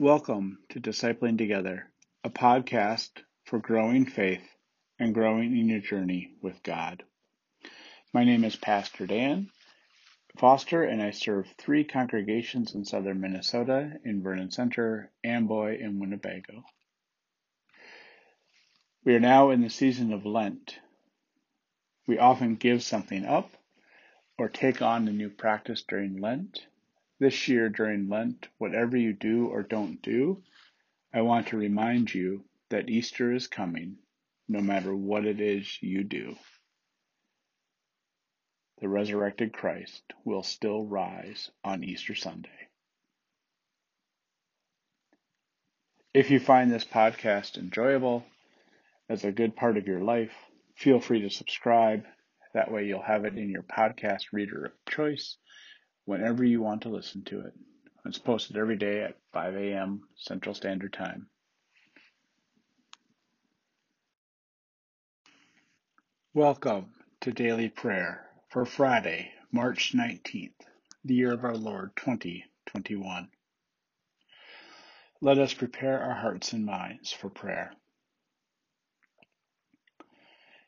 Welcome 0.00 0.60
to 0.68 0.80
Discipling 0.80 1.38
Together, 1.38 1.90
a 2.22 2.30
podcast 2.30 3.10
for 3.46 3.58
growing 3.58 4.06
faith 4.06 4.48
and 4.96 5.12
growing 5.12 5.58
in 5.58 5.68
your 5.68 5.80
journey 5.80 6.34
with 6.40 6.62
God. 6.62 7.02
My 8.14 8.22
name 8.22 8.44
is 8.44 8.54
Pastor 8.54 9.08
Dan 9.08 9.50
Foster, 10.36 10.84
and 10.84 11.02
I 11.02 11.10
serve 11.10 11.52
three 11.58 11.82
congregations 11.82 12.76
in 12.76 12.84
southern 12.84 13.20
Minnesota 13.20 13.98
in 14.04 14.22
Vernon 14.22 14.52
Center, 14.52 15.10
Amboy, 15.24 15.82
and 15.82 16.00
Winnebago. 16.00 16.62
We 19.04 19.16
are 19.16 19.20
now 19.20 19.50
in 19.50 19.62
the 19.62 19.68
season 19.68 20.12
of 20.12 20.24
Lent. 20.24 20.78
We 22.06 22.18
often 22.18 22.54
give 22.54 22.84
something 22.84 23.24
up 23.24 23.50
or 24.38 24.48
take 24.48 24.80
on 24.80 25.08
a 25.08 25.12
new 25.12 25.28
practice 25.28 25.82
during 25.82 26.20
Lent. 26.20 26.68
This 27.20 27.48
year 27.48 27.68
during 27.68 28.08
Lent, 28.08 28.46
whatever 28.58 28.96
you 28.96 29.12
do 29.12 29.46
or 29.48 29.64
don't 29.64 30.00
do, 30.02 30.44
I 31.12 31.22
want 31.22 31.48
to 31.48 31.56
remind 31.56 32.14
you 32.14 32.44
that 32.68 32.88
Easter 32.88 33.32
is 33.32 33.48
coming, 33.48 33.96
no 34.48 34.60
matter 34.60 34.94
what 34.94 35.24
it 35.24 35.40
is 35.40 35.82
you 35.82 36.04
do. 36.04 36.36
The 38.80 38.88
resurrected 38.88 39.52
Christ 39.52 40.02
will 40.24 40.44
still 40.44 40.84
rise 40.84 41.50
on 41.64 41.82
Easter 41.82 42.14
Sunday. 42.14 42.68
If 46.14 46.30
you 46.30 46.38
find 46.38 46.70
this 46.70 46.84
podcast 46.84 47.58
enjoyable, 47.58 48.24
as 49.08 49.24
a 49.24 49.32
good 49.32 49.56
part 49.56 49.76
of 49.76 49.88
your 49.88 50.00
life, 50.00 50.34
feel 50.76 51.00
free 51.00 51.22
to 51.22 51.30
subscribe. 51.30 52.04
That 52.54 52.70
way 52.70 52.86
you'll 52.86 53.02
have 53.02 53.24
it 53.24 53.36
in 53.36 53.50
your 53.50 53.64
podcast 53.64 54.32
reader 54.32 54.66
of 54.66 54.72
choice 54.88 55.36
whenever 56.08 56.42
you 56.42 56.62
want 56.62 56.80
to 56.80 56.88
listen 56.88 57.22
to 57.22 57.38
it. 57.40 57.52
It's 58.06 58.16
posted 58.16 58.56
every 58.56 58.78
day 58.78 59.02
at 59.02 59.18
5 59.34 59.56
a.m. 59.56 60.08
Central 60.16 60.54
Standard 60.54 60.94
Time. 60.94 61.26
Welcome 66.32 66.94
to 67.20 67.30
Daily 67.30 67.68
Prayer 67.68 68.26
for 68.48 68.64
Friday, 68.64 69.32
March 69.52 69.92
19th, 69.94 70.54
the 71.04 71.14
year 71.14 71.34
of 71.34 71.44
our 71.44 71.58
Lord 71.58 71.90
2021. 71.96 73.28
Let 75.20 75.36
us 75.36 75.52
prepare 75.52 76.00
our 76.00 76.14
hearts 76.14 76.54
and 76.54 76.64
minds 76.64 77.12
for 77.12 77.28
prayer. 77.28 77.70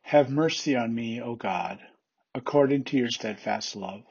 Have 0.00 0.30
mercy 0.30 0.74
on 0.76 0.94
me, 0.94 1.20
O 1.20 1.34
God, 1.34 1.80
according 2.34 2.84
to 2.84 2.96
your 2.96 3.10
steadfast 3.10 3.76
love 3.76 4.04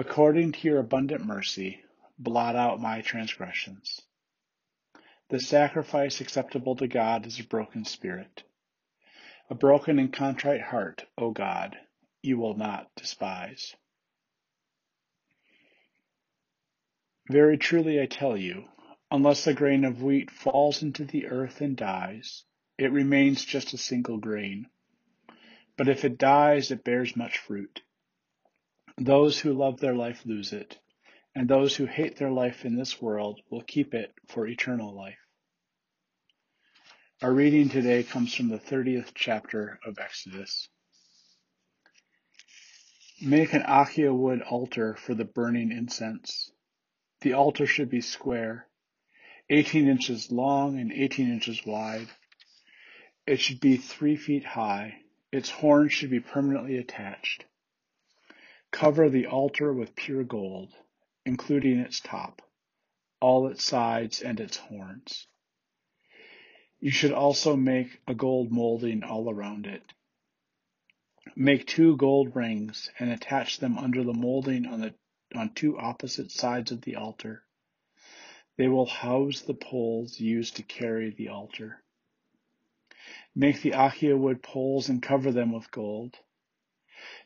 According 0.00 0.52
to 0.52 0.68
your 0.68 0.78
abundant 0.78 1.26
mercy, 1.26 1.82
blot 2.20 2.54
out 2.54 2.80
my 2.80 3.00
transgressions. 3.00 4.00
The 5.30 5.40
sacrifice 5.40 6.20
acceptable 6.20 6.76
to 6.76 6.86
God 6.86 7.26
is 7.26 7.40
a 7.40 7.44
broken 7.44 7.84
spirit. 7.84 8.44
A 9.50 9.56
broken 9.56 9.98
and 9.98 10.12
contrite 10.12 10.60
heart, 10.60 11.04
O 11.18 11.32
God, 11.32 11.76
you 12.22 12.38
will 12.38 12.56
not 12.56 12.94
despise. 12.94 13.74
Very 17.28 17.58
truly 17.58 18.00
I 18.00 18.06
tell 18.06 18.36
you, 18.36 18.68
unless 19.10 19.48
a 19.48 19.52
grain 19.52 19.84
of 19.84 20.00
wheat 20.00 20.30
falls 20.30 20.80
into 20.80 21.04
the 21.06 21.26
earth 21.26 21.60
and 21.60 21.76
dies, 21.76 22.44
it 22.78 22.92
remains 22.92 23.44
just 23.44 23.72
a 23.72 23.78
single 23.78 24.18
grain. 24.18 24.68
But 25.76 25.88
if 25.88 26.04
it 26.04 26.18
dies, 26.18 26.70
it 26.70 26.84
bears 26.84 27.16
much 27.16 27.38
fruit. 27.38 27.82
Those 29.00 29.38
who 29.38 29.52
love 29.52 29.78
their 29.78 29.94
life 29.94 30.26
lose 30.26 30.52
it, 30.52 30.76
and 31.32 31.48
those 31.48 31.76
who 31.76 31.86
hate 31.86 32.16
their 32.16 32.32
life 32.32 32.64
in 32.64 32.74
this 32.74 33.00
world 33.00 33.40
will 33.48 33.62
keep 33.62 33.94
it 33.94 34.12
for 34.26 34.44
eternal 34.44 34.92
life. 34.92 35.20
Our 37.22 37.32
reading 37.32 37.68
today 37.68 38.02
comes 38.02 38.34
from 38.34 38.48
the 38.48 38.58
30th 38.58 39.12
chapter 39.14 39.78
of 39.86 40.00
Exodus. 40.00 40.68
Make 43.22 43.52
an 43.52 43.62
acacia 43.62 44.12
wood 44.12 44.42
altar 44.42 44.96
for 44.96 45.14
the 45.14 45.24
burning 45.24 45.70
incense. 45.70 46.50
The 47.20 47.34
altar 47.34 47.66
should 47.66 47.90
be 47.90 48.00
square, 48.00 48.66
18 49.48 49.88
inches 49.88 50.32
long 50.32 50.80
and 50.80 50.92
18 50.92 51.32
inches 51.32 51.64
wide. 51.64 52.08
It 53.28 53.38
should 53.38 53.60
be 53.60 53.76
three 53.76 54.16
feet 54.16 54.44
high. 54.44 55.02
Its 55.30 55.50
horns 55.50 55.92
should 55.92 56.10
be 56.10 56.20
permanently 56.20 56.78
attached. 56.78 57.44
Cover 58.70 59.08
the 59.08 59.26
altar 59.26 59.72
with 59.72 59.96
pure 59.96 60.24
gold, 60.24 60.72
including 61.24 61.78
its 61.78 62.00
top, 62.00 62.42
all 63.20 63.48
its 63.48 63.64
sides, 63.64 64.20
and 64.20 64.38
its 64.38 64.56
horns. 64.56 65.26
You 66.80 66.90
should 66.90 67.12
also 67.12 67.56
make 67.56 68.00
a 68.06 68.14
gold 68.14 68.52
molding 68.52 69.02
all 69.02 69.28
around 69.30 69.66
it. 69.66 69.82
Make 71.34 71.66
two 71.66 71.96
gold 71.96 72.36
rings 72.36 72.90
and 72.98 73.10
attach 73.10 73.58
them 73.58 73.78
under 73.78 74.04
the 74.04 74.14
molding 74.14 74.66
on, 74.66 74.80
the, 74.80 74.94
on 75.34 75.54
two 75.54 75.78
opposite 75.78 76.30
sides 76.30 76.70
of 76.70 76.82
the 76.82 76.96
altar. 76.96 77.44
They 78.56 78.68
will 78.68 78.86
house 78.86 79.40
the 79.40 79.54
poles 79.54 80.20
used 80.20 80.56
to 80.56 80.62
carry 80.62 81.10
the 81.10 81.28
altar. 81.28 81.82
Make 83.34 83.62
the 83.62 83.70
acacia 83.70 84.16
wood 84.16 84.42
poles 84.42 84.88
and 84.88 85.02
cover 85.02 85.32
them 85.32 85.52
with 85.52 85.70
gold. 85.70 86.16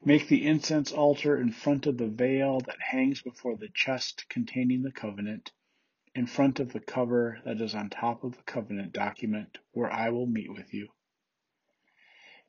Make 0.05 0.29
the 0.29 0.47
incense 0.47 0.93
altar 0.93 1.41
in 1.41 1.51
front 1.51 1.87
of 1.87 1.97
the 1.97 2.09
veil 2.09 2.61
that 2.61 2.81
hangs 2.81 3.23
before 3.23 3.57
the 3.57 3.71
chest 3.71 4.29
containing 4.29 4.83
the 4.83 4.93
covenant, 4.93 5.51
in 6.15 6.27
front 6.27 6.61
of 6.61 6.75
the 6.75 6.81
cover 6.81 7.41
that 7.47 7.59
is 7.61 7.75
on 7.75 7.89
top 7.89 8.23
of 8.23 8.37
the 8.37 8.43
covenant 8.43 8.93
document 8.93 9.57
where 9.73 9.91
I 9.91 10.11
will 10.11 10.27
meet 10.27 10.53
with 10.53 10.75
you. 10.75 10.91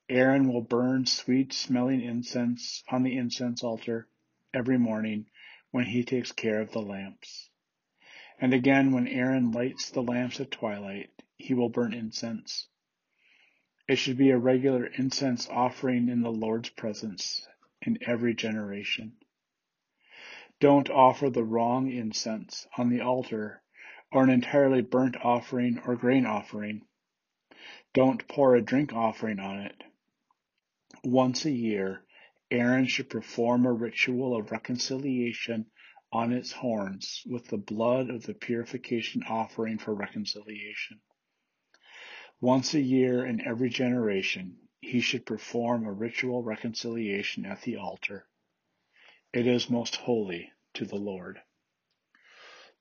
Aaron 0.10 0.52
will 0.52 0.62
burn 0.64 1.06
sweet 1.06 1.54
smelling 1.54 2.02
incense 2.02 2.84
on 2.90 3.04
the 3.04 3.16
incense 3.16 3.64
altar 3.64 4.10
every 4.54 4.78
morning 4.78 5.28
when 5.72 5.86
he 5.86 6.04
takes 6.04 6.34
care 6.34 6.60
of 6.60 6.72
the 6.72 6.82
lamps. 6.82 7.50
And 8.38 8.54
again, 8.54 8.92
when 8.92 9.08
Aaron 9.08 9.52
lights 9.52 9.92
the 9.92 10.04
lamps 10.04 10.42
at 10.42 10.52
twilight, 10.52 11.10
he 11.38 11.54
will 11.54 11.70
burn 11.70 11.94
incense. 11.94 12.68
It 13.88 13.98
should 13.98 14.18
be 14.18 14.30
a 14.30 14.38
regular 14.38 14.86
incense 14.86 15.50
offering 15.50 16.08
in 16.08 16.22
the 16.22 16.32
Lord's 16.32 16.70
presence 16.70 17.46
in 17.82 17.98
every 18.02 18.34
generation. 18.34 19.18
Don't 20.62 20.90
offer 20.90 21.30
the 21.30 21.44
wrong 21.44 21.92
incense 21.92 22.66
on 22.78 22.90
the 22.90 23.02
altar 23.02 23.62
or 24.12 24.24
an 24.24 24.30
entirely 24.30 24.82
burnt 24.82 25.18
offering 25.18 25.80
or 25.80 25.98
grain 25.98 26.26
offering. 26.26 26.86
Don't 27.94 28.26
pour 28.28 28.56
a 28.56 28.62
drink 28.62 28.94
offering 28.94 29.40
on 29.40 29.60
it. 29.60 29.84
Once 31.04 31.44
a 31.44 31.52
year, 31.52 32.06
Aaron 32.50 32.86
should 32.86 33.10
perform 33.10 33.66
a 33.66 33.74
ritual 33.74 34.38
of 34.38 34.52
reconciliation 34.52 35.66
on 36.12 36.32
its 36.32 36.54
horns 36.54 37.22
with 37.26 37.48
the 37.48 37.58
blood 37.58 38.10
of 38.10 38.24
the 38.24 38.34
purification 38.34 39.24
offering 39.24 39.78
for 39.78 39.94
reconciliation. 39.94 41.02
Once 42.44 42.74
a 42.74 42.82
year 42.82 43.26
in 43.26 43.40
every 43.48 43.70
generation, 43.70 44.58
he 44.82 45.00
should 45.00 45.26
perform 45.26 45.86
a 45.86 45.92
ritual 45.94 46.44
reconciliation 46.44 47.46
at 47.46 47.62
the 47.62 47.78
altar. 47.78 48.26
It 49.32 49.48
is 49.48 49.70
most 49.70 49.96
holy 49.96 50.52
to 50.74 50.84
the 50.84 50.98
Lord. 50.98 51.40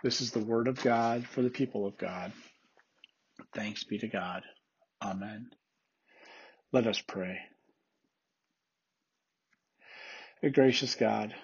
This 0.03 0.21
is 0.21 0.33
the 0.33 0.45
word 0.45 0.67
of 0.67 0.83
God 0.83 1.29
for 1.29 1.43
the 1.43 1.49
people 1.49 1.87
of 1.87 1.97
God. 1.97 2.33
Thanks 3.55 3.85
be 3.85 3.99
to 3.99 4.09
God. 4.09 4.43
Amen. 5.01 5.51
Let 6.73 6.89
us 6.89 7.01
pray. 7.01 7.39
A 10.43 10.51
gracious 10.51 10.97
God, 10.97 11.37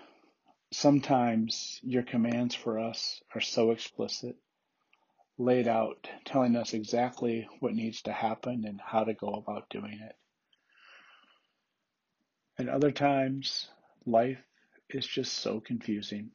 sometimes 0.73 1.79
your 1.85 2.03
commands 2.03 2.57
for 2.57 2.81
us 2.81 3.23
are 3.33 3.41
so 3.41 3.71
explicit 3.71 4.35
laid 5.39 5.69
out, 5.69 6.09
telling 6.25 6.57
us 6.57 6.75
exactly 6.75 7.49
what 7.61 7.73
needs 7.73 8.03
to 8.03 8.13
happen 8.13 8.65
and 8.67 8.81
how 8.85 9.05
to 9.05 9.15
go 9.15 9.29
about 9.29 9.71
doing 9.71 10.01
it. 10.03 10.17
And 12.59 12.69
other 12.69 12.91
times, 12.91 13.69
life 14.05 14.43
is 14.91 15.07
just 15.07 15.35
so 15.35 15.61
confusing. 15.61 16.31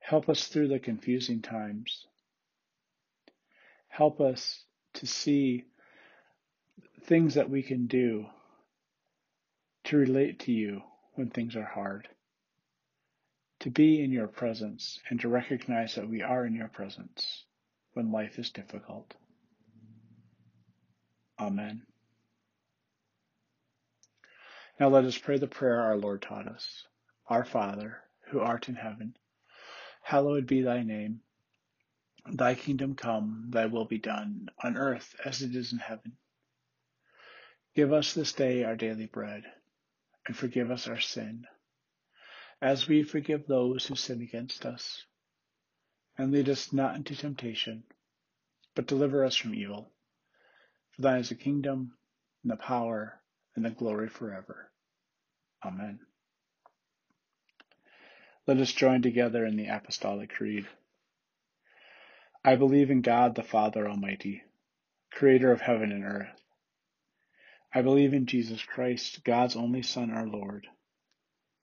Help 0.00 0.28
us 0.28 0.46
through 0.46 0.68
the 0.68 0.78
confusing 0.78 1.40
times. 1.40 2.06
Help 3.88 4.20
us 4.20 4.62
to 4.94 5.06
see 5.06 5.64
things 7.04 7.34
that 7.34 7.48
we 7.48 7.62
can 7.62 7.86
do 7.86 8.26
to 9.84 9.96
relate 9.96 10.40
to 10.40 10.52
you 10.52 10.82
when 11.14 11.30
things 11.30 11.56
are 11.56 11.64
hard 11.64 12.08
to 13.60 13.70
be 13.70 14.02
in 14.02 14.12
your 14.12 14.28
presence 14.28 15.00
and 15.10 15.20
to 15.20 15.28
recognize 15.28 15.94
that 15.94 16.08
we 16.08 16.22
are 16.22 16.46
in 16.46 16.54
your 16.54 16.68
presence 16.68 17.44
when 17.94 18.12
life 18.12 18.38
is 18.38 18.50
difficult. 18.50 19.14
Amen. 21.40 21.82
Now 24.78 24.88
let 24.88 25.04
us 25.04 25.18
pray 25.18 25.38
the 25.38 25.48
prayer 25.48 25.80
our 25.80 25.96
Lord 25.96 26.22
taught 26.22 26.46
us. 26.46 26.84
Our 27.28 27.44
Father, 27.44 27.98
who 28.30 28.40
art 28.40 28.68
in 28.68 28.76
heaven, 28.76 29.16
hallowed 30.02 30.46
be 30.46 30.62
thy 30.62 30.82
name. 30.82 31.20
Thy 32.30 32.54
kingdom 32.54 32.94
come, 32.94 33.46
thy 33.50 33.66
will 33.66 33.86
be 33.86 33.98
done, 33.98 34.48
on 34.62 34.76
earth 34.76 35.14
as 35.24 35.42
it 35.42 35.54
is 35.54 35.72
in 35.72 35.78
heaven. 35.78 36.12
Give 37.74 37.92
us 37.92 38.14
this 38.14 38.32
day 38.32 38.64
our 38.64 38.76
daily 38.76 39.06
bread, 39.06 39.44
and 40.26 40.36
forgive 40.36 40.70
us 40.70 40.88
our 40.88 41.00
sin, 41.00 41.46
as 42.60 42.88
we 42.88 43.02
forgive 43.02 43.46
those 43.46 43.86
who 43.86 43.94
sin 43.94 44.20
against 44.20 44.66
us. 44.66 45.04
And 46.16 46.32
lead 46.32 46.48
us 46.48 46.72
not 46.72 46.96
into 46.96 47.14
temptation, 47.14 47.84
but 48.74 48.86
deliver 48.86 49.24
us 49.24 49.36
from 49.36 49.54
evil. 49.54 49.92
For 50.90 51.02
thine 51.02 51.20
is 51.20 51.28
the 51.28 51.36
kingdom, 51.36 51.92
and 52.42 52.50
the 52.50 52.56
power, 52.56 53.20
and 53.54 53.64
the 53.64 53.70
glory 53.70 54.08
forever. 54.08 54.70
Amen. 55.64 56.00
Let 58.46 58.58
us 58.58 58.72
join 58.72 59.02
together 59.02 59.44
in 59.44 59.56
the 59.56 59.66
Apostolic 59.66 60.30
Creed. 60.30 60.66
I 62.44 62.56
believe 62.56 62.90
in 62.90 63.02
God 63.02 63.34
the 63.34 63.42
Father 63.42 63.88
Almighty, 63.88 64.42
creator 65.12 65.52
of 65.52 65.60
heaven 65.60 65.92
and 65.92 66.04
earth. 66.04 66.40
I 67.74 67.82
believe 67.82 68.14
in 68.14 68.26
Jesus 68.26 68.62
Christ, 68.62 69.22
God's 69.22 69.54
only 69.54 69.82
Son, 69.82 70.10
our 70.10 70.26
Lord, 70.26 70.66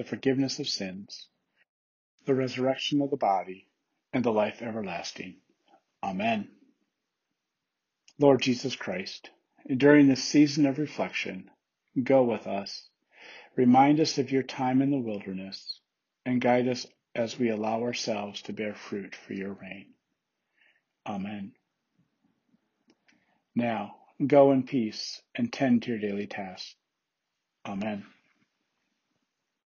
the 0.00 0.06
forgiveness 0.06 0.58
of 0.58 0.66
sins, 0.66 1.28
the 2.24 2.34
resurrection 2.34 3.02
of 3.02 3.10
the 3.10 3.18
body, 3.18 3.68
and 4.14 4.24
the 4.24 4.32
life 4.32 4.62
everlasting. 4.62 5.36
Amen. 6.02 6.48
Lord 8.18 8.40
Jesus 8.40 8.74
Christ, 8.74 9.28
during 9.76 10.08
this 10.08 10.24
season 10.24 10.64
of 10.64 10.78
reflection, 10.78 11.50
go 12.02 12.22
with 12.22 12.46
us, 12.46 12.88
remind 13.56 14.00
us 14.00 14.16
of 14.16 14.32
your 14.32 14.42
time 14.42 14.80
in 14.80 14.90
the 14.90 14.98
wilderness, 14.98 15.80
and 16.24 16.40
guide 16.40 16.66
us 16.66 16.86
as 17.14 17.38
we 17.38 17.50
allow 17.50 17.82
ourselves 17.82 18.40
to 18.40 18.54
bear 18.54 18.74
fruit 18.74 19.14
for 19.14 19.34
your 19.34 19.52
reign. 19.52 19.88
Amen. 21.06 21.52
Now, 23.54 23.96
go 24.26 24.50
in 24.52 24.62
peace 24.62 25.20
and 25.34 25.52
tend 25.52 25.82
to 25.82 25.90
your 25.90 26.00
daily 26.00 26.26
tasks. 26.26 26.74
Amen. 27.66 28.06